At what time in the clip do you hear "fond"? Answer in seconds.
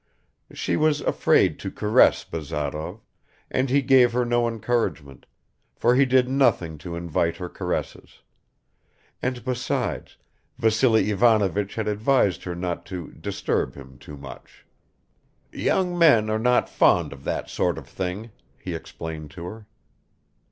16.67-17.13